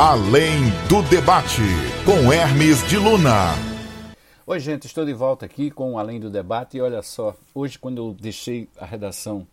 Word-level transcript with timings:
Além 0.00 0.70
do 0.88 1.02
debate, 1.10 1.60
com 2.04 2.32
Hermes 2.32 2.86
de 2.86 2.96
Luna. 2.96 3.56
Oi, 4.46 4.60
gente, 4.60 4.86
estou 4.86 5.04
de 5.04 5.12
volta 5.12 5.44
aqui 5.44 5.72
com 5.72 5.98
Além 5.98 6.20
do 6.20 6.30
Debate 6.30 6.76
e 6.76 6.80
olha 6.80 7.02
só, 7.02 7.34
hoje 7.52 7.80
quando 7.80 7.98
eu 7.98 8.14
deixei 8.14 8.68
a 8.78 8.86
redação 8.86 9.44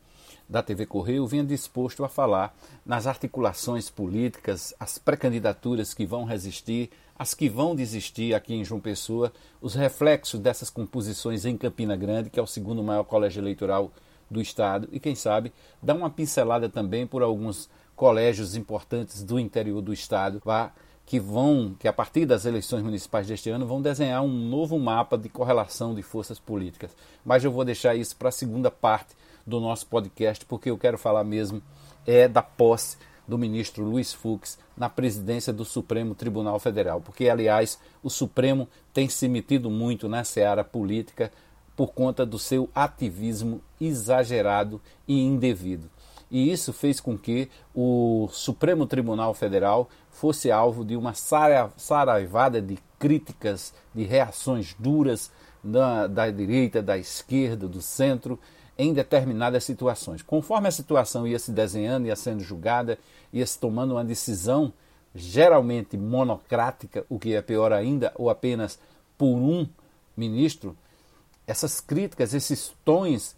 da 0.48 0.62
TV 0.62 0.86
Correio, 0.86 1.24
eu 1.24 1.26
vinha 1.26 1.44
disposto 1.44 2.06
a 2.06 2.08
falar 2.08 2.56
nas 2.86 3.08
articulações 3.08 3.90
políticas, 3.90 4.72
as 4.80 5.00
pré-candidaturas 5.00 5.96
que 5.96 6.06
vão 6.06 6.26
resistir, 6.26 6.92
as 7.18 7.34
que 7.34 7.50
vão 7.50 7.76
desistir 7.76 8.36
aqui 8.36 8.54
em 8.54 8.64
João 8.64 8.80
Pessoa, 8.80 9.34
os 9.60 9.74
reflexos 9.74 10.40
dessas 10.40 10.70
composições 10.70 11.44
em 11.44 11.58
Campina 11.58 11.96
Grande, 11.96 12.30
que 12.30 12.40
é 12.40 12.44
o 12.44 12.46
segundo 12.46 12.84
maior 12.84 13.04
colégio 13.04 13.42
eleitoral 13.42 13.92
do 14.30 14.42
estado, 14.42 14.88
e 14.92 15.00
quem 15.00 15.16
sabe 15.16 15.54
dar 15.82 15.96
uma 15.96 16.10
pincelada 16.10 16.68
também 16.70 17.06
por 17.06 17.22
alguns 17.22 17.70
colégios 17.96 18.56
importantes 18.56 19.24
do 19.24 19.40
interior 19.40 19.82
do 19.82 19.94
estado 19.94 20.42
que 21.06 21.20
vão, 21.20 21.76
que 21.80 21.88
a 21.88 21.94
partir 21.94 22.26
das 22.26 22.46
eleições 22.46 22.84
municipais 22.84 23.28
deste 23.28 23.50
ano, 23.50 23.68
vão 23.68 23.82
desenhar 23.82 24.24
um 24.24 24.50
novo 24.50 24.78
mapa 24.80 25.18
de 25.18 25.30
correlação 25.30 25.94
de 25.94 26.02
forças 26.02 26.40
políticas. 26.40 26.92
Mas 27.24 27.44
eu 27.44 27.52
vou 27.52 27.64
deixar 27.64 27.96
isso 27.96 28.16
para 28.16 28.30
a 28.30 28.32
segunda 28.32 28.72
parte 28.72 29.16
do 29.46 29.60
nosso 29.60 29.86
podcast, 29.86 30.44
porque 30.46 30.72
eu 30.72 30.78
quero 30.78 30.98
falar 30.98 31.24
mesmo 31.24 31.62
é 32.08 32.28
da 32.28 32.42
posse 32.42 32.98
do 33.28 33.38
ministro 33.38 33.84
Luiz 33.84 34.14
Fux 34.14 34.58
na 34.78 34.90
presidência 34.90 35.52
do 35.52 35.66
Supremo 35.66 36.14
Tribunal 36.14 36.60
Federal, 36.60 37.02
porque 37.02 37.28
aliás 37.28 37.80
o 38.04 38.10
Supremo 38.10 38.68
tem 38.94 39.10
se 39.10 39.28
metido 39.28 39.70
muito 39.70 40.08
na 40.08 40.24
seara 40.24 40.64
política 40.64 41.32
por 41.76 41.94
conta 41.94 42.26
do 42.26 42.40
seu 42.40 42.70
ativismo 42.74 43.62
exagerado 43.80 44.82
e 45.08 45.20
indevido 45.22 45.90
e 46.30 46.52
isso 46.52 46.74
fez 46.74 47.00
com 47.00 47.18
que 47.18 47.50
o 47.74 48.28
Supremo 48.32 48.86
Tribunal 48.86 49.34
Federal 49.34 49.90
fosse 50.10 50.52
alvo 50.52 50.84
de 50.84 50.96
uma 50.96 51.14
saraivada 51.14 52.62
de 52.62 52.78
críticas, 52.98 53.74
de 53.94 54.04
reações 54.04 54.76
duras 54.78 55.32
da, 55.64 56.08
da 56.08 56.30
direita, 56.30 56.82
da 56.82 56.98
esquerda, 56.98 57.68
do 57.68 57.82
centro, 57.82 58.40
em 58.78 58.94
determinadas 58.94 59.64
situações. 59.64 60.22
Conforme 60.22 60.68
a 60.68 60.72
situação 60.72 61.28
ia 61.28 61.40
se 61.40 61.52
desenhando, 61.52 62.08
ia 62.08 62.16
sendo 62.16 62.44
julgada, 62.44 62.98
ia 63.32 63.46
se 63.46 63.58
tomando 63.58 63.92
uma 63.92 64.04
decisão 64.04 64.74
geralmente 65.14 65.96
monocrática, 65.96 67.06
o 67.08 67.18
que 67.18 67.34
é 67.34 67.42
pior 67.42 67.72
ainda, 67.72 68.12
ou 68.16 68.30
apenas 68.30 68.78
por 69.18 69.38
um 69.38 69.66
ministro, 70.18 70.76
essas 71.48 71.80
críticas, 71.80 72.34
esses 72.34 72.74
tons 72.84 73.36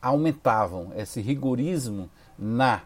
aumentavam, 0.00 0.92
esse 0.96 1.20
rigorismo 1.20 2.10
na 2.38 2.82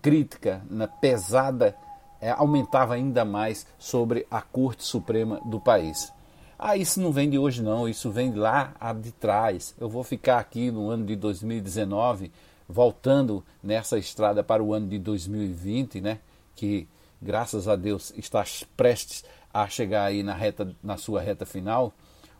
crítica, 0.00 0.62
na 0.70 0.86
pesada, 0.86 1.76
é, 2.20 2.30
aumentava 2.30 2.94
ainda 2.94 3.24
mais 3.24 3.66
sobre 3.78 4.26
a 4.30 4.40
Corte 4.40 4.84
Suprema 4.84 5.40
do 5.44 5.60
país. 5.60 6.12
Ah, 6.58 6.76
isso 6.76 7.00
não 7.00 7.12
vem 7.12 7.28
de 7.28 7.38
hoje 7.38 7.62
não, 7.62 7.86
isso 7.86 8.10
vem 8.10 8.32
lá 8.32 8.74
de 9.02 9.12
trás. 9.12 9.74
Eu 9.78 9.90
vou 9.90 10.02
ficar 10.02 10.38
aqui 10.38 10.70
no 10.70 10.88
ano 10.88 11.04
de 11.04 11.14
2019, 11.14 12.32
voltando 12.66 13.44
nessa 13.62 13.98
estrada 13.98 14.42
para 14.42 14.62
o 14.62 14.72
ano 14.72 14.88
de 14.88 14.98
2020, 14.98 16.00
né? 16.00 16.18
Que 16.54 16.88
graças 17.20 17.68
a 17.68 17.76
Deus 17.76 18.12
está 18.16 18.42
prestes 18.74 19.22
a 19.52 19.68
chegar 19.68 20.04
aí 20.04 20.22
na 20.22 20.34
reta 20.34 20.74
na 20.82 20.96
sua 20.96 21.20
reta 21.20 21.44
final. 21.44 21.92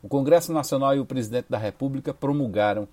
O 0.06 0.08
Congresso 0.08 0.52
Nacional 0.52 0.94
e 0.94 1.00
o 1.00 1.04
Presidente 1.04 1.46
da 1.50 1.58
República 1.58 2.14
promulgaram 2.14 2.86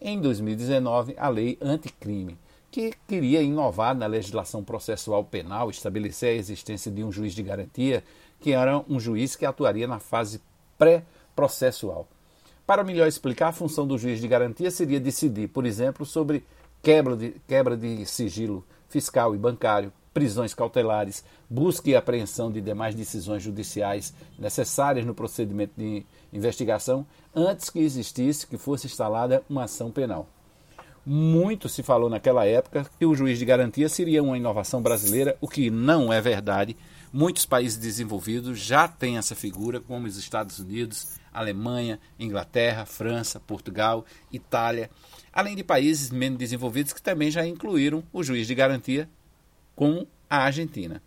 em 0.00 0.18
2019 0.18 1.14
a 1.18 1.28
Lei 1.28 1.58
Anticrime 1.60 2.38
que 2.70 2.94
queria 3.06 3.42
inovar 3.42 3.94
na 3.94 4.06
legislação 4.06 4.64
processual 4.64 5.22
penal, 5.24 5.68
estabelecer 5.68 6.30
a 6.30 6.38
existência 6.38 6.90
de 6.90 7.04
um 7.04 7.12
juiz 7.12 7.34
de 7.34 7.42
garantia, 7.42 8.02
que 8.40 8.52
era 8.52 8.82
um 8.88 8.98
juiz 8.98 9.36
que 9.36 9.44
atuaria 9.44 9.86
na 9.86 9.98
fase 9.98 10.40
pré-processual. 10.78 12.08
Para 12.66 12.82
melhor 12.82 13.08
explicar, 13.08 13.48
a 13.48 13.52
função 13.52 13.86
do 13.86 13.98
juiz 13.98 14.18
de 14.18 14.26
garantia 14.26 14.70
seria 14.70 14.98
decidir, 14.98 15.48
por 15.48 15.66
exemplo, 15.66 16.06
sobre 16.06 16.42
quebra 16.82 17.14
de, 17.14 17.36
quebra 17.46 17.76
de 17.76 18.06
sigilo 18.06 18.64
fiscal 18.88 19.34
e 19.34 19.38
bancário, 19.38 19.92
prisões 20.14 20.54
cautelares, 20.54 21.24
busca 21.50 21.90
e 21.90 21.96
apreensão 21.96 22.50
de 22.50 22.60
demais 22.60 22.94
decisões 22.94 23.42
judiciais 23.42 24.14
necessárias 24.38 25.04
no 25.04 25.14
procedimento 25.14 25.72
de 25.76 26.06
investigação, 26.32 27.04
antes 27.34 27.68
que 27.68 27.80
existisse 27.80 28.46
que 28.46 28.56
fosse 28.56 28.86
instalada 28.86 29.42
uma 29.50 29.64
ação 29.64 29.90
penal. 29.90 30.28
Muito 31.04 31.68
se 31.68 31.82
falou 31.82 32.08
naquela 32.08 32.46
época 32.46 32.86
que 32.98 33.04
o 33.04 33.14
juiz 33.14 33.38
de 33.38 33.44
garantia 33.44 33.90
seria 33.90 34.22
uma 34.22 34.38
inovação 34.38 34.80
brasileira, 34.80 35.36
o 35.38 35.48
que 35.48 35.68
não 35.68 36.10
é 36.10 36.18
verdade. 36.18 36.74
Muitos 37.12 37.44
países 37.44 37.76
desenvolvidos 37.76 38.58
já 38.58 38.88
têm 38.88 39.18
essa 39.18 39.34
figura, 39.34 39.80
como 39.80 40.06
os 40.06 40.16
Estados 40.16 40.58
Unidos, 40.58 41.16
Alemanha, 41.32 42.00
Inglaterra, 42.18 42.86
França, 42.86 43.38
Portugal, 43.38 44.06
Itália, 44.32 44.88
além 45.32 45.54
de 45.54 45.62
países 45.62 46.10
menos 46.10 46.38
desenvolvidos 46.38 46.92
que 46.92 47.02
também 47.02 47.30
já 47.30 47.46
incluíram 47.46 48.02
o 48.12 48.22
juiz 48.22 48.46
de 48.46 48.54
garantia, 48.54 49.08
como 49.74 50.06
a 50.28 50.38
Argentina. 50.38 51.02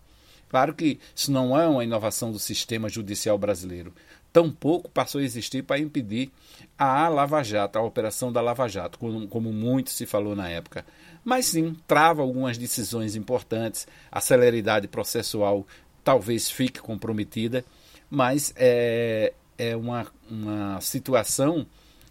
Claro 0.49 0.73
que 0.73 0.99
isso 1.15 1.31
não 1.31 1.59
é 1.59 1.67
uma 1.67 1.83
inovação 1.83 2.31
do 2.31 2.39
sistema 2.39 2.87
judicial 2.87 3.37
brasileiro. 3.37 3.93
Tampouco 4.31 4.89
passou 4.89 5.19
a 5.19 5.23
existir 5.23 5.63
para 5.63 5.79
impedir 5.79 6.31
a 6.77 7.07
Lava 7.07 7.43
Jato, 7.43 7.77
a 7.77 7.81
operação 7.81 8.31
da 8.31 8.39
Lava 8.39 8.67
Jato, 8.67 8.99
como, 8.99 9.27
como 9.27 9.51
muito 9.51 9.89
se 9.89 10.05
falou 10.05 10.35
na 10.35 10.49
época. 10.49 10.85
Mas 11.23 11.47
sim, 11.47 11.75
trava 11.87 12.21
algumas 12.21 12.57
decisões 12.57 13.15
importantes, 13.15 13.87
a 14.11 14.21
celeridade 14.21 14.87
processual 14.87 15.65
talvez 16.03 16.49
fique 16.49 16.79
comprometida, 16.79 17.65
mas 18.09 18.53
é, 18.55 19.33
é 19.57 19.75
uma, 19.75 20.07
uma 20.29 20.79
situação 20.79 21.65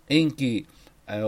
em 0.08 0.28
que 0.28 0.66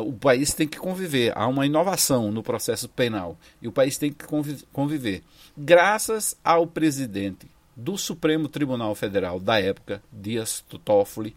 o 0.05 0.13
país 0.13 0.53
tem 0.53 0.67
que 0.67 0.79
conviver. 0.79 1.33
Há 1.37 1.47
uma 1.47 1.67
inovação 1.67 2.33
no 2.33 2.43
processo 2.43 2.89
penal 2.89 3.39
e 3.63 3.69
o 3.69 3.73
país 3.73 3.97
tem 3.97 4.13
que 4.13 4.25
conviver. 4.73 5.23
Graças 5.57 6.37
ao 6.43 6.67
presidente 6.67 7.49
do 7.77 7.97
Supremo 7.97 8.49
Tribunal 8.49 8.95
Federal 8.95 9.39
da 9.39 9.61
época, 9.61 10.03
Dias 10.13 10.65
Toffoli, 10.85 11.37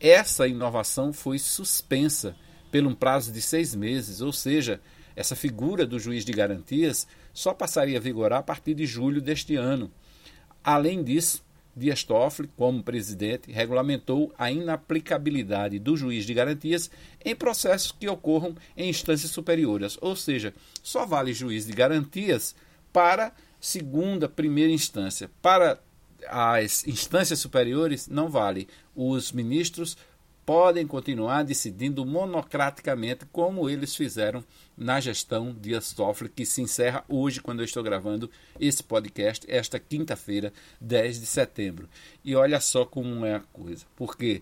essa 0.00 0.48
inovação 0.48 1.12
foi 1.12 1.38
suspensa 1.38 2.34
por 2.72 2.82
um 2.86 2.94
prazo 2.94 3.32
de 3.32 3.40
seis 3.40 3.74
meses, 3.74 4.20
ou 4.20 4.32
seja, 4.32 4.80
essa 5.14 5.36
figura 5.36 5.86
do 5.86 5.98
juiz 5.98 6.24
de 6.24 6.32
garantias 6.32 7.06
só 7.32 7.54
passaria 7.54 7.98
a 7.98 8.00
vigorar 8.00 8.40
a 8.40 8.42
partir 8.42 8.74
de 8.74 8.86
julho 8.86 9.20
deste 9.20 9.56
ano. 9.56 9.90
Além 10.62 11.02
disso, 11.02 11.44
Dias 11.76 12.02
Toffoli, 12.02 12.48
como 12.56 12.82
presidente, 12.82 13.52
regulamentou 13.52 14.32
a 14.38 14.50
inaplicabilidade 14.50 15.78
do 15.78 15.94
juiz 15.94 16.24
de 16.24 16.32
garantias 16.32 16.90
em 17.22 17.36
processos 17.36 17.92
que 17.92 18.08
ocorram 18.08 18.56
em 18.74 18.88
instâncias 18.88 19.30
superiores, 19.30 19.98
ou 20.00 20.16
seja, 20.16 20.54
só 20.82 21.04
vale 21.04 21.34
juiz 21.34 21.66
de 21.66 21.72
garantias 21.72 22.56
para 22.90 23.32
segunda, 23.60 24.26
primeira 24.26 24.72
instância. 24.72 25.30
Para 25.42 25.78
as 26.28 26.86
instâncias 26.86 27.40
superiores, 27.40 28.08
não 28.08 28.30
vale. 28.30 28.68
Os 28.94 29.30
ministros 29.30 29.98
podem 30.46 30.86
continuar 30.86 31.42
decidindo 31.42 32.06
monocraticamente, 32.06 33.26
como 33.32 33.68
eles 33.68 33.96
fizeram 33.96 34.44
na 34.76 35.00
gestão 35.00 35.52
Dias 35.52 35.92
Toffoli, 35.92 36.30
que 36.30 36.46
se 36.46 36.62
encerra 36.62 37.04
hoje, 37.08 37.40
quando 37.40 37.60
eu 37.60 37.64
estou 37.64 37.82
gravando 37.82 38.30
esse 38.60 38.80
podcast, 38.80 39.44
esta 39.50 39.80
quinta-feira, 39.80 40.52
10 40.80 41.18
de 41.18 41.26
setembro. 41.26 41.88
E 42.24 42.36
olha 42.36 42.60
só 42.60 42.84
como 42.84 43.26
é 43.26 43.34
a 43.34 43.40
coisa, 43.40 43.84
porque 43.96 44.40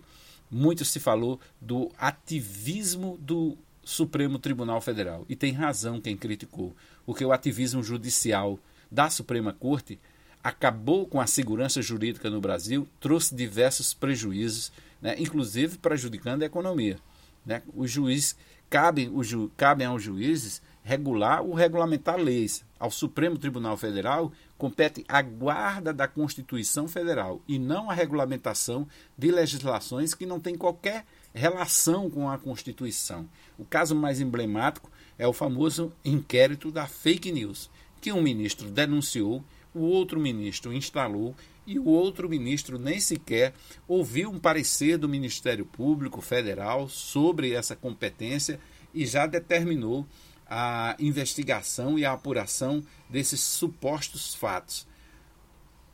muito 0.49 0.85
se 0.85 0.99
falou 0.99 1.39
do 1.59 1.91
ativismo 1.97 3.17
do 3.19 3.57
Supremo 3.83 4.37
Tribunal 4.37 4.79
Federal, 4.81 5.25
e 5.27 5.35
tem 5.35 5.53
razão 5.53 5.99
quem 5.99 6.15
criticou, 6.15 6.75
porque 7.03 7.25
o 7.25 7.31
ativismo 7.31 7.81
judicial 7.81 8.59
da 8.91 9.09
Suprema 9.09 9.53
Corte 9.53 9.99
acabou 10.43 11.07
com 11.07 11.19
a 11.19 11.25
segurança 11.25 11.81
jurídica 11.81 12.29
no 12.29 12.39
Brasil, 12.39 12.87
trouxe 12.99 13.33
diversos 13.33 13.95
prejuízos, 13.95 14.71
né, 15.01 15.15
inclusive 15.19 15.77
prejudicando 15.77 16.43
a 16.43 16.45
economia. 16.45 16.97
Né? 17.45 17.61
Os 17.75 17.91
juízes 17.91 18.35
cabem, 18.69 19.09
os 19.13 19.27
ju, 19.27 19.51
cabem 19.55 19.87
aos 19.87 20.01
juízes 20.01 20.61
regular 20.83 21.41
ou 21.41 21.53
regulamentar 21.53 22.17
leis. 22.17 22.63
Ao 22.79 22.91
Supremo 22.91 23.37
Tribunal 23.37 23.75
Federal 23.75 24.31
compete 24.57 25.03
a 25.07 25.21
guarda 25.21 25.91
da 25.91 26.07
Constituição 26.07 26.87
Federal 26.87 27.41
e 27.47 27.57
não 27.57 27.89
a 27.89 27.93
regulamentação 27.93 28.87
de 29.17 29.31
legislações 29.31 30.13
que 30.13 30.25
não 30.25 30.39
têm 30.39 30.55
qualquer 30.55 31.05
relação 31.33 32.09
com 32.09 32.29
a 32.29 32.37
Constituição. 32.37 33.27
O 33.57 33.65
caso 33.65 33.95
mais 33.95 34.21
emblemático 34.21 34.91
é 35.17 35.27
o 35.27 35.33
famoso 35.33 35.91
inquérito 36.03 36.71
da 36.71 36.85
fake 36.85 37.31
news, 37.31 37.69
que 37.99 38.11
um 38.11 38.21
ministro 38.21 38.69
denunciou, 38.69 39.43
o 39.73 39.79
outro 39.79 40.19
ministro 40.19 40.73
instalou 40.73 41.35
e 41.65 41.79
o 41.79 41.85
outro 41.85 42.29
ministro 42.29 42.77
nem 42.77 42.99
sequer 42.99 43.53
ouviu 43.87 44.29
um 44.29 44.39
parecer 44.39 44.97
do 44.97 45.09
Ministério 45.09 45.65
Público 45.65 46.21
Federal 46.21 46.87
sobre 46.87 47.53
essa 47.53 47.75
competência 47.75 48.59
e 48.93 49.05
já 49.05 49.25
determinou 49.25 50.05
a 50.47 50.95
investigação 50.99 51.97
e 51.97 52.05
a 52.05 52.13
apuração 52.13 52.83
desses 53.09 53.41
supostos 53.41 54.35
fatos. 54.35 54.87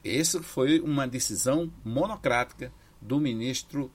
essa 0.04 0.42
foi 0.42 0.80
uma 0.80 1.08
decisão 1.08 1.72
monocrática 1.86 2.72
do 3.00 3.20
ministro, 3.20 3.92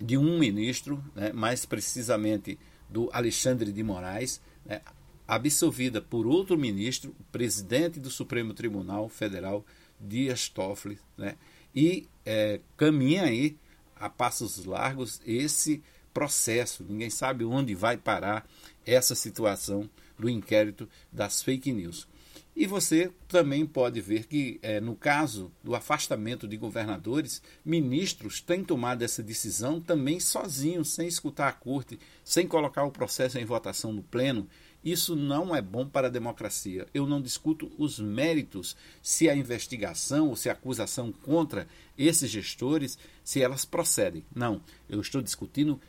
de 0.00 0.16
um 0.16 0.38
ministro, 0.38 1.02
né, 1.14 1.32
mais 1.32 1.64
precisamente 1.64 2.58
do 2.88 3.08
Alexandre 3.12 3.72
de 3.72 3.82
Moraes, 3.82 4.40
né, 4.64 4.80
absolvida 5.28 6.00
por 6.00 6.26
outro 6.26 6.58
ministro, 6.58 7.14
presidente 7.30 7.98
do 8.00 8.10
Supremo 8.10 8.54
Tribunal 8.54 9.08
Federal, 9.08 9.64
Dias 10.00 10.48
Toffoli, 10.48 10.98
né, 11.16 11.36
e 11.74 12.08
é, 12.24 12.60
caminha 12.76 13.24
aí 13.24 13.56
a 13.94 14.08
passos 14.08 14.64
largos 14.64 15.20
esse 15.26 15.82
processo. 16.12 16.84
Ninguém 16.88 17.10
sabe 17.10 17.44
onde 17.44 17.74
vai 17.74 17.96
parar 17.96 18.48
essa 18.84 19.14
situação 19.14 19.88
do 20.18 20.28
inquérito 20.28 20.88
das 21.12 21.42
fake 21.42 21.72
news. 21.72 22.08
E 22.56 22.66
você 22.66 23.12
também 23.28 23.66
pode 23.66 24.00
ver 24.00 24.26
que, 24.26 24.58
é, 24.62 24.80
no 24.80 24.96
caso 24.96 25.52
do 25.62 25.74
afastamento 25.74 26.48
de 26.48 26.56
governadores, 26.56 27.42
ministros 27.62 28.40
têm 28.40 28.64
tomado 28.64 29.02
essa 29.02 29.22
decisão 29.22 29.78
também 29.78 30.18
sozinhos, 30.18 30.94
sem 30.94 31.06
escutar 31.06 31.48
a 31.48 31.52
corte, 31.52 32.00
sem 32.24 32.46
colocar 32.48 32.84
o 32.84 32.90
processo 32.90 33.38
em 33.38 33.44
votação 33.44 33.92
no 33.92 34.02
pleno. 34.02 34.48
Isso 34.86 35.16
não 35.16 35.52
é 35.52 35.60
bom 35.60 35.84
para 35.84 36.06
a 36.06 36.10
democracia. 36.10 36.86
Eu 36.94 37.08
não 37.08 37.20
discuto 37.20 37.72
os 37.76 37.98
méritos, 37.98 38.76
se 39.02 39.28
a 39.28 39.34
investigação 39.34 40.28
ou 40.28 40.36
se 40.36 40.48
a 40.48 40.52
acusação 40.52 41.10
contra 41.10 41.66
esses 41.98 42.30
gestores, 42.30 42.96
se 43.24 43.42
elas 43.42 43.64
procedem. 43.64 44.24
Não, 44.32 44.60
eu 44.88 45.00
estou 45.00 45.20
discutindo 45.20 45.80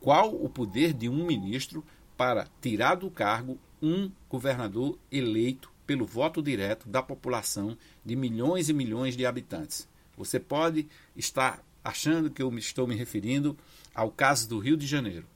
qual 0.00 0.34
o 0.34 0.48
poder 0.48 0.94
de 0.94 1.06
um 1.06 1.26
ministro 1.26 1.84
para 2.16 2.48
tirar 2.62 2.94
do 2.94 3.10
cargo 3.10 3.58
um 3.82 4.10
governador 4.26 4.98
eleito 5.12 5.70
pelo 5.86 6.06
voto 6.06 6.40
direto 6.40 6.88
da 6.88 7.02
população 7.02 7.76
de 8.02 8.16
milhões 8.16 8.70
e 8.70 8.72
milhões 8.72 9.18
de 9.18 9.26
habitantes. 9.26 9.86
Você 10.16 10.40
pode 10.40 10.88
estar 11.14 11.62
achando 11.84 12.30
que 12.30 12.40
eu 12.40 12.56
estou 12.56 12.86
me 12.86 12.94
referindo 12.94 13.54
ao 13.94 14.10
caso 14.10 14.48
do 14.48 14.58
Rio 14.58 14.78
de 14.78 14.86
Janeiro. 14.86 15.26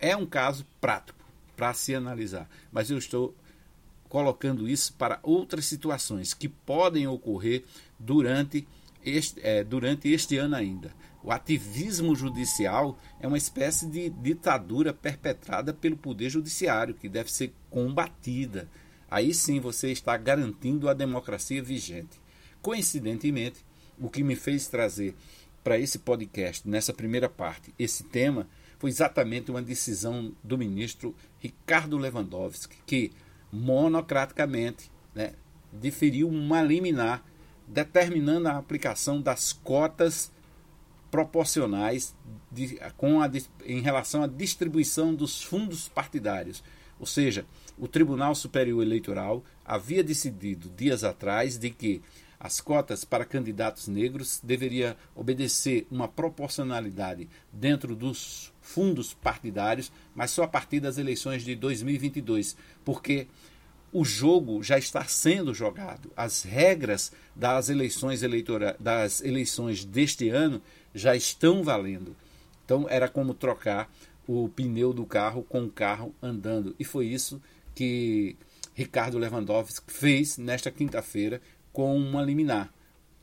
É 0.00 0.16
um 0.16 0.26
caso 0.26 0.66
prático 0.80 1.23
para 1.56 1.72
se 1.74 1.94
analisar, 1.94 2.48
mas 2.72 2.90
eu 2.90 2.98
estou 2.98 3.34
colocando 4.08 4.68
isso 4.68 4.94
para 4.94 5.18
outras 5.22 5.66
situações 5.66 6.34
que 6.34 6.48
podem 6.48 7.06
ocorrer 7.06 7.64
durante 7.98 8.66
este, 9.04 9.40
é, 9.42 9.64
durante 9.64 10.08
este 10.08 10.36
ano 10.36 10.54
ainda. 10.54 10.94
O 11.22 11.32
ativismo 11.32 12.14
judicial 12.14 12.98
é 13.18 13.26
uma 13.26 13.38
espécie 13.38 13.86
de 13.86 14.10
ditadura 14.10 14.92
perpetrada 14.92 15.72
pelo 15.72 15.96
Poder 15.96 16.28
Judiciário, 16.28 16.94
que 16.94 17.08
deve 17.08 17.32
ser 17.32 17.52
combatida 17.70 18.68
aí 19.14 19.32
sim 19.32 19.60
você 19.60 19.92
está 19.92 20.16
garantindo 20.16 20.88
a 20.88 20.92
democracia 20.92 21.62
vigente. 21.62 22.20
Coincidentemente, 22.60 23.64
o 23.96 24.10
que 24.10 24.24
me 24.24 24.34
fez 24.34 24.66
trazer 24.66 25.14
para 25.62 25.78
esse 25.78 26.00
podcast, 26.00 26.68
nessa 26.68 26.92
primeira 26.92 27.28
parte, 27.28 27.72
esse 27.78 28.02
tema, 28.02 28.48
foi 28.84 28.90
exatamente 28.90 29.50
uma 29.50 29.62
decisão 29.62 30.34
do 30.44 30.58
ministro 30.58 31.14
Ricardo 31.38 31.96
Lewandowski, 31.96 32.76
que 32.84 33.12
monocraticamente 33.50 34.92
né, 35.14 35.32
deferiu 35.72 36.28
uma 36.28 36.60
liminar 36.60 37.24
determinando 37.66 38.46
a 38.46 38.58
aplicação 38.58 39.22
das 39.22 39.54
cotas 39.54 40.30
proporcionais 41.10 42.14
de, 42.52 42.78
com 42.98 43.22
a, 43.22 43.30
em 43.64 43.80
relação 43.80 44.22
à 44.22 44.26
distribuição 44.26 45.14
dos 45.14 45.42
fundos 45.42 45.88
partidários. 45.88 46.62
Ou 47.00 47.06
seja, 47.06 47.46
o 47.78 47.88
Tribunal 47.88 48.34
Superior 48.34 48.82
Eleitoral 48.82 49.42
havia 49.64 50.04
decidido 50.04 50.68
dias 50.68 51.04
atrás 51.04 51.56
de 51.56 51.70
que 51.70 52.02
as 52.38 52.60
cotas 52.60 53.02
para 53.02 53.24
candidatos 53.24 53.88
negros 53.88 54.42
deveria 54.44 54.94
obedecer 55.14 55.86
uma 55.90 56.06
proporcionalidade 56.06 57.30
dentro 57.50 57.96
dos 57.96 58.52
fundos 58.64 59.12
partidários, 59.12 59.92
mas 60.14 60.30
só 60.30 60.42
a 60.42 60.48
partir 60.48 60.80
das 60.80 60.96
eleições 60.96 61.44
de 61.44 61.54
2022, 61.54 62.56
porque 62.82 63.28
o 63.92 64.04
jogo 64.04 64.62
já 64.62 64.78
está 64.78 65.04
sendo 65.04 65.54
jogado. 65.54 66.10
As 66.16 66.42
regras 66.42 67.12
das 67.36 67.68
eleições 67.68 68.22
eleitorais, 68.22 68.74
das 68.80 69.20
eleições 69.20 69.84
deste 69.84 70.30
ano 70.30 70.60
já 70.94 71.14
estão 71.14 71.62
valendo. 71.62 72.16
Então 72.64 72.86
era 72.88 73.06
como 73.06 73.34
trocar 73.34 73.92
o 74.26 74.48
pneu 74.48 74.94
do 74.94 75.04
carro 75.04 75.44
com 75.44 75.64
o 75.64 75.70
carro 75.70 76.14
andando. 76.22 76.74
E 76.78 76.84
foi 76.84 77.06
isso 77.06 77.40
que 77.74 78.34
Ricardo 78.74 79.18
Lewandowski 79.18 79.92
fez 79.92 80.38
nesta 80.38 80.70
quinta-feira 80.70 81.40
com 81.70 81.94
uma 81.96 82.22
liminar. 82.22 82.72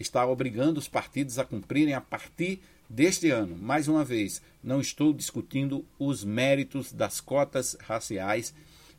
Está 0.02 0.26
obrigando 0.26 0.80
os 0.80 0.88
partidos 0.88 1.38
a 1.38 1.46
cumprirem 1.46 1.94
a 1.94 2.02
partir 2.02 2.60
deste 2.90 3.30
ano. 3.30 3.56
Mais 3.56 3.88
uma 3.88 4.04
vez, 4.04 4.42
não 4.64 4.82
estou 4.82 5.14
discutindo 5.14 5.86
os 6.00 6.24
méritos 6.24 6.92
das 6.92 7.22
cotas 7.22 7.78
raciais, 7.80 8.52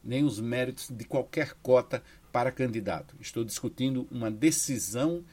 nem 0.03 0.25
os 0.25 0.39
méritos 0.39 0.89
de 0.89 1.05
qualquer 1.05 1.55
cota 1.61 2.03
para 2.31 2.53
candidato. 2.53 3.17
Estou 3.21 3.45
discutindo 3.45 4.07
uma 4.13 4.31
decisão 4.31 5.25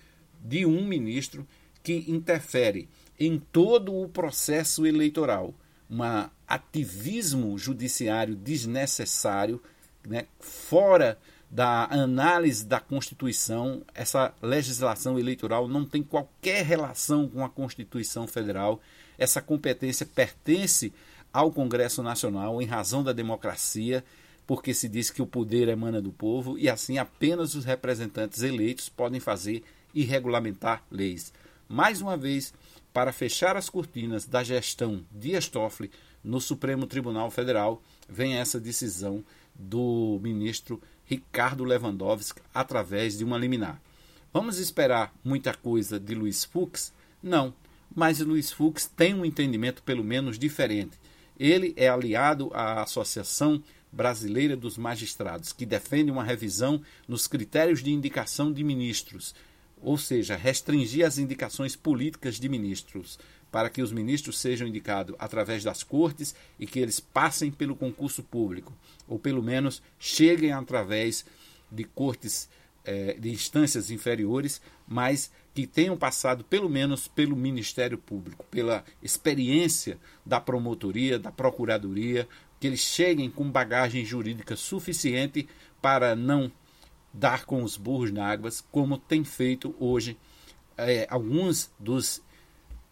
de 0.44 0.66
um 0.66 0.84
ministro 0.84 1.48
que 1.84 2.04
interfere 2.08 2.90
em 3.20 3.38
todo 3.38 3.96
o 3.96 4.10
processo 4.10 4.88
eleitoral, 4.88 5.54
um 5.88 6.00
ativismo 6.48 7.58
judiciário 7.60 8.36
desnecessário 8.36 9.62
né, 10.08 10.26
fora 10.40 11.18
da 11.50 11.86
análise 11.86 12.66
da 12.66 12.80
Constituição, 12.80 13.82
essa 13.96 14.34
legislação 14.42 15.18
eleitoral 15.18 15.68
não 15.68 15.84
tem 15.84 16.04
qualquer 16.04 16.64
relação 16.64 17.28
com 17.28 17.44
a 17.44 17.50
Constituição 17.50 18.28
Federal. 18.28 18.80
Essa 19.18 19.42
competência 19.42 20.06
pertence 20.06 20.94
ao 21.34 21.52
Congresso 21.52 22.04
Nacional 22.04 22.62
em 22.62 22.66
razão 22.66 23.04
da 23.04 23.12
democracia, 23.12 24.04
porque 24.46 24.74
se 24.74 24.88
diz 24.88 25.10
que 25.10 25.22
o 25.22 25.28
poder 25.28 25.68
emana 25.68 26.02
do 26.02 26.12
povo 26.12 26.58
e 26.58 26.70
assim 26.70 26.98
apenas 26.98 27.56
os 27.56 27.66
representantes 27.66 28.42
eleitos 28.44 28.88
podem 28.88 29.20
fazer 29.20 29.64
e 29.94 30.04
regulamentar 30.04 30.84
leis. 30.92 31.34
Mais 31.68 32.00
uma 32.00 32.16
vez, 32.16 32.54
para 32.94 33.12
fechar 33.12 33.56
as 33.56 33.70
cortinas 33.70 34.28
da 34.28 34.44
gestão 34.44 35.04
Dias 35.12 35.48
Toffoli 35.48 35.92
no 36.24 36.40
Supremo 36.40 36.86
Tribunal 36.86 37.32
Federal, 37.32 37.82
vem 38.08 38.36
essa 38.36 38.60
decisão 38.60 39.24
do 39.56 40.20
ministro 40.22 40.82
Ricardo 41.10 41.64
Lewandowski 41.64 42.40
através 42.54 43.18
de 43.18 43.24
uma 43.24 43.36
liminar. 43.36 43.82
Vamos 44.32 44.60
esperar 44.60 45.12
muita 45.24 45.56
coisa 45.56 46.00
de 46.00 46.14
Luiz 46.14 46.44
Fux? 46.44 46.94
Não, 47.22 47.52
mas 47.94 48.20
Luiz 48.20 48.52
Fux 48.52 48.86
tem 48.86 49.16
um 49.16 49.26
entendimento 49.26 49.82
pelo 49.82 50.04
menos 50.04 50.38
diferente. 50.38 51.00
Ele 51.40 51.74
é 51.76 51.90
aliado 51.90 52.52
à 52.54 52.84
Associação 52.84 53.64
Brasileira 53.92 54.56
dos 54.56 54.78
Magistrados, 54.78 55.52
que 55.52 55.66
defende 55.66 56.12
uma 56.12 56.24
revisão 56.24 56.80
nos 57.08 57.26
critérios 57.26 57.82
de 57.82 57.92
indicação 57.92 58.54
de 58.54 58.64
ministros, 58.64 59.34
ou 59.82 59.98
seja, 59.98 60.36
restringir 60.36 61.08
as 61.08 61.18
indicações 61.18 61.76
políticas 61.76 62.36
de 62.36 62.48
ministros 62.48 63.18
para 63.52 63.70
que 63.70 63.82
os 63.82 63.92
ministros 63.92 64.40
sejam 64.40 64.68
indicados 64.68 65.16
através 65.18 65.64
das 65.64 65.84
cortes 65.84 66.36
e 66.60 66.66
que 66.66 66.80
eles 66.80 67.00
passem 67.00 67.52
pelo 67.52 67.76
concurso 67.76 68.24
público, 68.24 68.74
ou 69.08 69.18
pelo 69.18 69.42
menos 69.42 69.82
cheguem 69.98 70.52
através 70.52 71.26
de 71.72 71.84
cortes 71.84 72.50
eh, 72.86 73.16
de 73.20 73.30
instâncias 73.30 73.92
inferiores, 73.92 74.62
mas 74.88 75.32
que 75.54 75.68
tenham 75.68 75.98
passado 75.98 76.44
pelo 76.44 76.70
menos 76.70 77.08
pelo 77.08 77.36
Ministério 77.36 77.98
Público, 77.98 78.46
pela 78.50 78.84
experiência 79.02 80.00
da 80.26 80.40
promotoria, 80.40 81.20
da 81.20 81.32
procuradoria, 81.32 82.28
que 82.60 82.68
eles 82.68 82.80
cheguem 82.80 83.30
com 83.30 83.50
bagagem 83.50 84.06
jurídica 84.06 84.56
suficiente 84.56 85.48
para 85.82 86.16
não 86.16 86.52
dar 87.14 87.46
com 87.46 87.64
os 87.64 87.78
burros 87.78 88.12
na 88.12 88.28
águas, 88.28 88.62
como 88.72 88.98
tem 88.98 89.24
feito 89.24 89.76
hoje 89.80 90.18
eh, 90.78 91.08
alguns 91.10 91.72
dos 91.80 92.22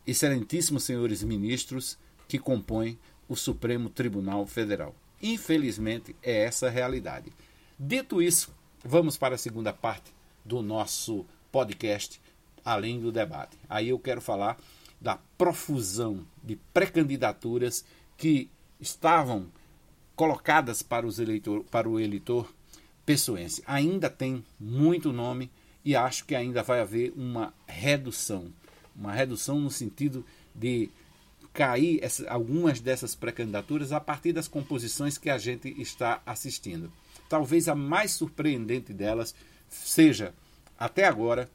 excelentíssimos 0.07 0.83
senhores 0.83 1.21
ministros 1.21 1.97
que 2.27 2.39
compõem 2.39 2.97
o 3.27 3.35
Supremo 3.35 3.89
Tribunal 3.89 4.47
Federal. 4.47 4.95
Infelizmente, 5.21 6.15
é 6.23 6.45
essa 6.45 6.67
a 6.67 6.69
realidade. 6.69 7.31
Dito 7.77 8.21
isso, 8.21 8.55
vamos 8.83 9.17
para 9.17 9.35
a 9.35 9.37
segunda 9.37 9.73
parte 9.73 10.13
do 10.45 10.61
nosso 10.61 11.25
podcast, 11.51 12.21
além 12.63 13.01
do 13.01 13.11
debate. 13.11 13.57
Aí 13.69 13.89
eu 13.89 13.99
quero 13.99 14.21
falar 14.21 14.57
da 14.99 15.19
profusão 15.37 16.25
de 16.41 16.55
pré-candidaturas 16.73 17.83
que 18.15 18.49
estavam 18.79 19.47
colocadas 20.15 20.81
para, 20.81 21.05
os 21.05 21.19
eleitor, 21.19 21.63
para 21.65 21.87
o 21.87 21.99
eleitor 21.99 22.51
pessoense. 23.05 23.61
Ainda 23.67 24.09
tem 24.09 24.43
muito 24.59 25.11
nome 25.11 25.51
e 25.83 25.95
acho 25.95 26.25
que 26.25 26.35
ainda 26.35 26.63
vai 26.63 26.79
haver 26.79 27.13
uma 27.15 27.53
redução 27.67 28.51
uma 28.97 29.13
redução 29.13 29.59
no 29.59 29.69
sentido 29.69 30.25
de 30.53 30.89
cair 31.53 31.99
essa, 32.03 32.29
algumas 32.29 32.79
dessas 32.79 33.15
pré-candidaturas 33.15 33.91
a 33.91 33.99
partir 33.99 34.33
das 34.33 34.47
composições 34.47 35.17
que 35.17 35.29
a 35.29 35.37
gente 35.37 35.69
está 35.81 36.21
assistindo. 36.25 36.91
Talvez 37.29 37.67
a 37.67 37.75
mais 37.75 38.11
surpreendente 38.11 38.93
delas 38.93 39.35
seja, 39.69 40.33
até 40.77 41.05
agora, 41.05 41.49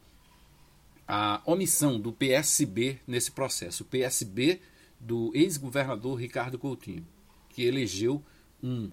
a 1.06 1.42
omissão 1.44 2.00
do 2.00 2.12
PSB 2.12 2.98
nesse 3.06 3.30
processo. 3.30 3.82
O 3.82 3.86
PSB 3.86 4.60
do 4.98 5.30
ex-governador 5.34 6.18
Ricardo 6.18 6.58
Coutinho, 6.58 7.06
que 7.48 7.62
elegeu 7.62 8.22
um 8.62 8.90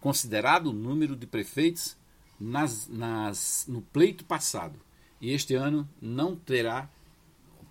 considerado 0.00 0.72
número 0.72 1.14
de 1.16 1.26
prefeitos 1.26 1.96
nas, 2.38 2.88
nas, 2.88 3.66
no 3.68 3.82
pleito 3.82 4.24
passado. 4.24 4.78
E 5.20 5.32
este 5.32 5.54
ano 5.54 5.88
não 6.00 6.34
terá, 6.34 6.88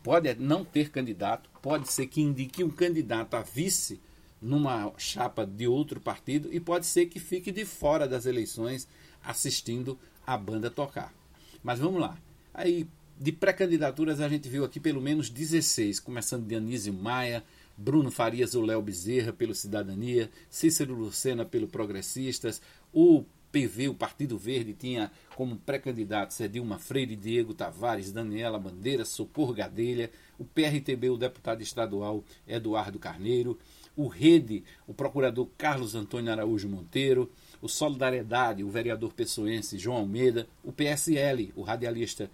pode 0.03 0.33
não 0.35 0.63
ter 0.63 0.89
candidato, 0.89 1.49
pode 1.61 1.91
ser 1.91 2.07
que 2.07 2.21
indique 2.21 2.63
um 2.63 2.69
candidato 2.69 3.35
a 3.35 3.41
vice 3.41 3.99
numa 4.41 4.91
chapa 4.97 5.45
de 5.45 5.67
outro 5.67 5.99
partido 5.99 6.49
e 6.51 6.59
pode 6.59 6.85
ser 6.85 7.07
que 7.07 7.19
fique 7.19 7.51
de 7.51 7.65
fora 7.65 8.07
das 8.07 8.25
eleições 8.25 8.87
assistindo 9.23 9.99
a 10.25 10.37
banda 10.37 10.69
tocar. 10.69 11.13
Mas 11.61 11.79
vamos 11.79 11.99
lá. 11.99 12.17
Aí, 12.53 12.87
de 13.19 13.31
pré-candidaturas, 13.31 14.21
a 14.21 14.29
gente 14.29 14.47
viu 14.47 14.63
aqui 14.63 14.79
pelo 14.79 15.01
menos 15.01 15.29
16, 15.29 15.99
começando 15.99 16.47
de 16.47 16.55
Anísio 16.55 16.93
Maia, 16.93 17.43
Bruno 17.77 18.11
Farias 18.11 18.55
ou 18.55 18.63
Léo 18.63 18.81
Bezerra 18.81 19.33
pelo 19.33 19.53
Cidadania, 19.53 20.29
Cícero 20.49 20.93
Lucena 20.93 21.45
pelo 21.45 21.67
Progressistas, 21.67 22.61
o 22.93 23.25
PV, 23.51 23.89
o 23.89 23.93
Partido 23.93 24.37
Verde, 24.37 24.73
tinha 24.73 25.11
como 25.35 25.57
pré-candidatos 25.57 26.39
Edilma 26.39 26.77
Freire, 26.77 27.15
Diego 27.15 27.53
Tavares, 27.53 28.11
Daniela 28.11 28.59
Bandeira, 28.59 29.05
Socorro 29.05 29.53
Gadelha, 29.53 30.11
o 30.37 30.45
PRTB, 30.45 31.09
o 31.09 31.17
deputado 31.17 31.61
estadual 31.61 32.23
Eduardo 32.47 32.99
Carneiro, 32.99 33.57
o 33.95 34.07
Rede, 34.07 34.63
o 34.87 34.93
procurador 34.93 35.47
Carlos 35.57 35.95
Antônio 35.95 36.31
Araújo 36.31 36.69
Monteiro, 36.69 37.29
o 37.61 37.67
Solidariedade, 37.67 38.63
o 38.63 38.69
vereador 38.69 39.13
pessoense 39.13 39.77
João 39.77 39.97
Almeida, 39.97 40.47
o 40.63 40.71
PSL, 40.71 41.51
o 41.55 41.61
radialista, 41.61 42.29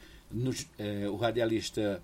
eh, 0.78 1.10
o 1.10 1.16
radialista, 1.16 2.02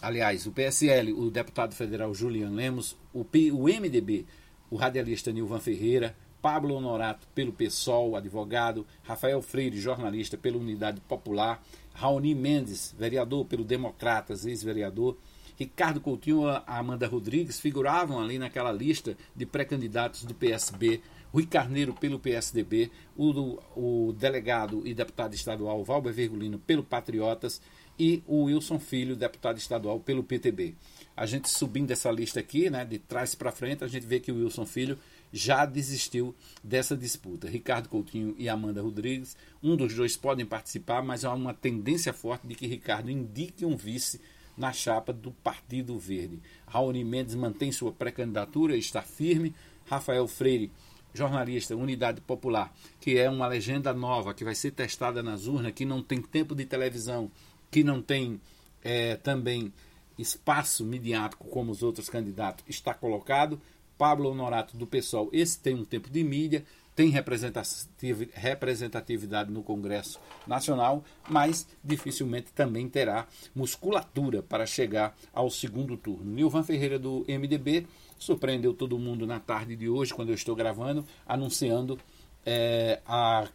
aliás, 0.00 0.46
o 0.46 0.52
PSL, 0.52 1.12
o 1.12 1.30
deputado 1.30 1.74
federal 1.74 2.14
Julian 2.14 2.50
Lemos, 2.50 2.96
o, 3.12 3.24
P, 3.24 3.50
o 3.50 3.64
MDB, 3.64 4.26
o 4.70 4.76
radialista 4.76 5.32
Nilvan 5.32 5.58
Ferreira, 5.58 6.14
Pablo 6.40 6.74
Honorato 6.74 7.26
pelo 7.34 7.52
PSOL, 7.52 8.16
advogado, 8.16 8.86
Rafael 9.02 9.40
Freire, 9.42 9.78
jornalista 9.78 10.36
pela 10.36 10.58
Unidade 10.58 11.00
Popular, 11.02 11.62
Raoni 11.92 12.34
Mendes, 12.34 12.94
vereador 12.98 13.44
pelo 13.44 13.64
Democratas, 13.64 14.46
ex-vereador, 14.46 15.16
Ricardo 15.60 16.00
Coutinho 16.00 16.48
e 16.48 16.62
Amanda 16.66 17.06
Rodrigues 17.06 17.60
figuravam 17.60 18.18
ali 18.18 18.38
naquela 18.38 18.72
lista 18.72 19.14
de 19.36 19.44
pré-candidatos 19.44 20.24
do 20.24 20.34
PSB, 20.34 21.02
Rui 21.30 21.44
Carneiro 21.44 21.92
pelo 21.92 22.18
PSDB, 22.18 22.90
o, 23.14 23.58
o 23.76 24.12
delegado 24.14 24.86
e 24.86 24.94
deputado 24.94 25.34
estadual 25.34 25.84
Valber 25.84 26.14
Virgulino 26.14 26.58
pelo 26.58 26.82
Patriotas 26.82 27.60
e 27.98 28.22
o 28.26 28.44
Wilson 28.44 28.78
Filho, 28.78 29.14
deputado 29.14 29.58
estadual 29.58 30.00
pelo 30.00 30.24
PTB. 30.24 30.74
A 31.14 31.26
gente 31.26 31.50
subindo 31.50 31.90
essa 31.90 32.10
lista 32.10 32.40
aqui, 32.40 32.70
né, 32.70 32.82
de 32.82 32.98
trás 32.98 33.34
para 33.34 33.52
frente, 33.52 33.84
a 33.84 33.88
gente 33.88 34.06
vê 34.06 34.18
que 34.18 34.32
o 34.32 34.36
Wilson 34.36 34.64
Filho 34.64 34.98
já 35.32 35.64
desistiu 35.64 36.34
dessa 36.62 36.96
disputa. 36.96 37.48
Ricardo 37.48 37.88
Coutinho 37.88 38.34
e 38.38 38.48
Amanda 38.48 38.82
Rodrigues, 38.82 39.36
um 39.62 39.76
dos 39.76 39.94
dois 39.94 40.16
podem 40.16 40.44
participar, 40.44 41.02
mas 41.02 41.24
há 41.24 41.32
uma 41.32 41.54
tendência 41.54 42.12
forte 42.12 42.46
de 42.46 42.54
que 42.54 42.66
Ricardo 42.66 43.10
indique 43.10 43.64
um 43.64 43.76
vice 43.76 44.20
na 44.56 44.72
chapa 44.72 45.12
do 45.12 45.30
Partido 45.30 45.98
Verde. 45.98 46.40
Raoni 46.66 47.04
Mendes 47.04 47.34
mantém 47.34 47.72
sua 47.72 47.92
pré-candidatura, 47.92 48.76
está 48.76 49.02
firme. 49.02 49.54
Rafael 49.86 50.28
Freire, 50.28 50.70
jornalista, 51.12 51.74
Unidade 51.74 52.20
Popular, 52.20 52.72
que 53.00 53.18
é 53.18 53.28
uma 53.28 53.46
legenda 53.46 53.92
nova, 53.92 54.34
que 54.34 54.44
vai 54.44 54.54
ser 54.54 54.70
testada 54.72 55.22
nas 55.22 55.46
urnas, 55.46 55.72
que 55.72 55.84
não 55.84 56.02
tem 56.02 56.20
tempo 56.20 56.54
de 56.54 56.64
televisão, 56.64 57.30
que 57.70 57.82
não 57.82 58.00
tem 58.02 58.40
é, 58.82 59.16
também 59.16 59.72
espaço 60.18 60.84
midiático 60.84 61.48
como 61.48 61.72
os 61.72 61.82
outros 61.82 62.08
candidatos, 62.08 62.64
está 62.68 62.92
colocado. 62.92 63.60
Pablo 64.00 64.30
Honorato 64.30 64.76
do 64.78 64.86
PSOL, 64.86 65.28
esse 65.30 65.58
tem 65.58 65.74
um 65.74 65.84
tempo 65.84 66.08
de 66.08 66.24
mídia, 66.24 66.64
tem 66.96 67.10
representatividade 67.10 69.52
no 69.52 69.62
Congresso 69.62 70.18
Nacional, 70.46 71.04
mas 71.28 71.68
dificilmente 71.84 72.50
também 72.54 72.88
terá 72.88 73.26
musculatura 73.54 74.42
para 74.42 74.64
chegar 74.64 75.14
ao 75.34 75.50
segundo 75.50 75.98
turno. 75.98 76.32
Nilvan 76.32 76.62
Ferreira 76.62 76.98
do 76.98 77.26
MDB 77.28 77.86
surpreendeu 78.18 78.72
todo 78.72 78.98
mundo 78.98 79.26
na 79.26 79.38
tarde 79.38 79.76
de 79.76 79.86
hoje, 79.86 80.14
quando 80.14 80.30
eu 80.30 80.34
estou 80.34 80.56
gravando, 80.56 81.04
anunciando 81.26 81.98
é, 82.46 83.00
a, 83.06 83.48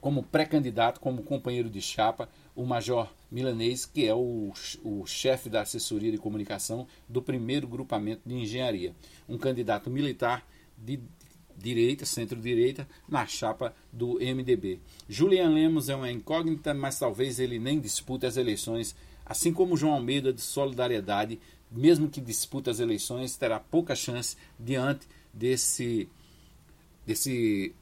como 0.00 0.22
pré-candidato, 0.22 1.00
como 1.00 1.22
companheiro 1.22 1.68
de 1.70 1.80
chapa, 1.80 2.28
o 2.54 2.64
Major 2.64 3.08
Milanês, 3.30 3.84
que 3.86 4.06
é 4.06 4.14
o, 4.14 4.52
o 4.82 5.06
chefe 5.06 5.48
da 5.48 5.62
assessoria 5.62 6.10
de 6.10 6.18
comunicação 6.18 6.86
do 7.08 7.20
primeiro 7.20 7.66
grupamento 7.66 8.22
de 8.26 8.34
engenharia. 8.34 8.94
Um 9.28 9.36
candidato 9.36 9.90
militar 9.90 10.46
de 10.76 11.00
direita, 11.56 12.04
centro-direita, 12.04 12.86
na 13.08 13.26
chapa 13.26 13.74
do 13.92 14.14
MDB. 14.14 14.80
Julian 15.08 15.50
Lemos 15.50 15.88
é 15.88 15.96
uma 15.96 16.10
incógnita, 16.10 16.74
mas 16.74 16.98
talvez 16.98 17.38
ele 17.38 17.58
nem 17.58 17.80
dispute 17.80 18.26
as 18.26 18.36
eleições, 18.36 18.94
assim 19.24 19.52
como 19.52 19.76
João 19.76 19.94
Almeida 19.94 20.32
de 20.32 20.40
Solidariedade, 20.40 21.40
mesmo 21.70 22.08
que 22.08 22.20
dispute 22.20 22.70
as 22.70 22.78
eleições, 22.78 23.36
terá 23.36 23.58
pouca 23.58 23.94
chance 23.94 24.36
diante 24.58 25.06
desse 25.32 26.08
desse 27.04 27.74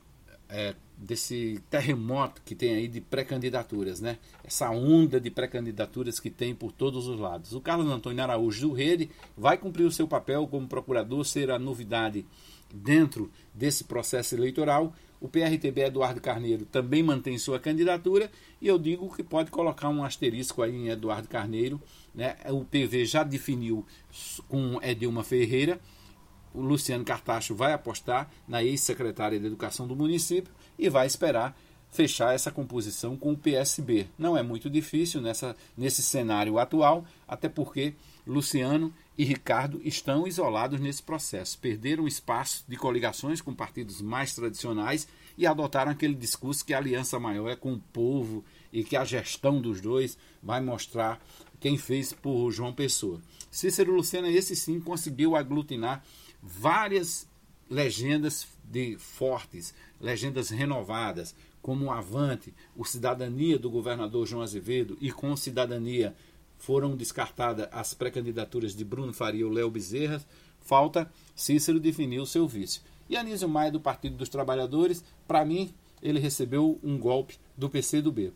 é, 0.48 0.74
desse 0.96 1.60
terremoto 1.68 2.40
que 2.44 2.54
tem 2.54 2.74
aí 2.74 2.88
de 2.88 3.00
pré-candidaturas, 3.00 4.00
né? 4.00 4.18
Essa 4.42 4.70
onda 4.70 5.20
de 5.20 5.30
pré-candidaturas 5.30 6.20
que 6.20 6.30
tem 6.30 6.54
por 6.54 6.72
todos 6.72 7.06
os 7.06 7.18
lados. 7.18 7.52
O 7.52 7.60
Carlos 7.60 7.90
Antônio 7.90 8.22
Araújo 8.22 8.68
do 8.68 8.74
Rede 8.74 9.10
vai 9.36 9.58
cumprir 9.58 9.84
o 9.84 9.92
seu 9.92 10.06
papel 10.06 10.46
como 10.46 10.68
procurador, 10.68 11.24
ser 11.24 11.50
a 11.50 11.58
novidade 11.58 12.24
dentro 12.72 13.30
desse 13.52 13.84
processo 13.84 14.34
eleitoral. 14.34 14.94
O 15.20 15.28
PRTB 15.28 15.82
Eduardo 15.82 16.20
Carneiro 16.20 16.66
também 16.66 17.02
mantém 17.02 17.38
sua 17.38 17.58
candidatura 17.58 18.30
e 18.60 18.68
eu 18.68 18.78
digo 18.78 19.14
que 19.14 19.22
pode 19.22 19.50
colocar 19.50 19.88
um 19.88 20.04
asterisco 20.04 20.62
aí 20.62 20.74
em 20.74 20.88
Eduardo 20.88 21.28
Carneiro. 21.28 21.80
Né? 22.14 22.36
O 22.50 22.64
PV 22.64 23.06
já 23.06 23.22
definiu 23.22 23.86
com 24.48 24.78
Edilma 24.82 25.24
Ferreira. 25.24 25.80
O 26.54 26.62
Luciano 26.62 27.04
Cartacho 27.04 27.54
vai 27.54 27.72
apostar 27.72 28.30
na 28.46 28.62
ex-secretária 28.62 29.38
de 29.38 29.46
Educação 29.46 29.86
do 29.86 29.96
município 29.96 30.54
e 30.78 30.88
vai 30.88 31.06
esperar 31.06 31.56
fechar 31.90 32.34
essa 32.34 32.50
composição 32.50 33.16
com 33.16 33.32
o 33.32 33.36
PSB. 33.36 34.08
Não 34.18 34.36
é 34.36 34.42
muito 34.42 34.68
difícil 34.68 35.20
nessa, 35.20 35.56
nesse 35.76 36.02
cenário 36.02 36.58
atual, 36.58 37.04
até 37.26 37.48
porque 37.48 37.94
Luciano 38.26 38.92
e 39.16 39.24
Ricardo 39.24 39.80
estão 39.84 40.26
isolados 40.26 40.80
nesse 40.80 41.02
processo. 41.02 41.56
Perderam 41.58 42.08
espaço 42.08 42.64
de 42.66 42.76
coligações 42.76 43.40
com 43.40 43.54
partidos 43.54 44.00
mais 44.00 44.34
tradicionais 44.34 45.06
e 45.38 45.46
adotaram 45.46 45.92
aquele 45.92 46.14
discurso 46.14 46.64
que 46.64 46.74
a 46.74 46.78
aliança 46.78 47.20
maior 47.20 47.48
é 47.48 47.54
com 47.54 47.74
o 47.74 47.80
povo 47.92 48.44
e 48.72 48.82
que 48.82 48.96
a 48.96 49.04
gestão 49.04 49.60
dos 49.60 49.80
dois 49.80 50.18
vai 50.42 50.60
mostrar 50.60 51.20
quem 51.60 51.78
fez 51.78 52.12
por 52.12 52.50
João 52.50 52.72
Pessoa. 52.72 53.20
Cícero 53.52 53.94
Lucena, 53.94 54.28
esse 54.28 54.56
sim, 54.56 54.80
conseguiu 54.80 55.36
aglutinar 55.36 56.04
várias 56.44 57.26
legendas 57.70 58.46
de 58.62 58.96
fortes, 58.98 59.74
legendas 59.98 60.50
renovadas, 60.50 61.34
como 61.62 61.86
o 61.86 61.90
Avante, 61.90 62.52
o 62.76 62.84
Cidadania 62.84 63.58
do 63.58 63.70
governador 63.70 64.26
João 64.26 64.42
Azevedo 64.42 64.98
e 65.00 65.10
com 65.10 65.34
Cidadania 65.34 66.14
foram 66.58 66.94
descartadas 66.94 67.68
as 67.72 67.94
pré-candidaturas 67.94 68.74
de 68.76 68.84
Bruno 68.84 69.14
Faria 69.14 69.46
ou 69.46 69.52
Léo 69.52 69.70
Bezerra, 69.70 70.22
falta 70.60 71.10
Cícero 71.34 71.80
definir 71.80 72.20
o 72.20 72.26
seu 72.26 72.46
vice. 72.46 72.80
E 73.08 73.16
Anísio 73.16 73.48
Maia 73.48 73.72
do 73.72 73.80
Partido 73.80 74.16
dos 74.16 74.28
Trabalhadores, 74.28 75.02
para 75.26 75.44
mim, 75.44 75.72
ele 76.02 76.18
recebeu 76.18 76.78
um 76.82 76.98
golpe 76.98 77.38
do 77.56 77.68
PCdoB, 77.70 78.32